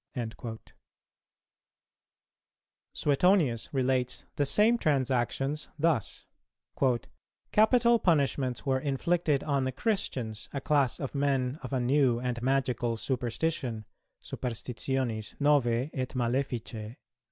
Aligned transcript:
Suetonius 2.93 3.69
relates 3.71 4.25
the 4.35 4.47
same 4.47 4.79
transactions 4.79 5.67
thus: 5.77 6.25
"Capital 7.51 7.99
punishments 7.99 8.65
were 8.65 8.79
inflicted 8.79 9.43
on 9.43 9.63
the 9.65 9.71
Christians, 9.71 10.49
a 10.53 10.59
class 10.59 10.99
of 10.99 11.13
men 11.13 11.59
of 11.61 11.71
a 11.71 11.79
new 11.79 12.19
and 12.19 12.41
magical 12.41 12.97
superstition 12.97 13.85
(superstitionis 14.19 15.35
novæ 15.39 15.91
et 15.93 16.07
maleficæ)." 16.15 16.95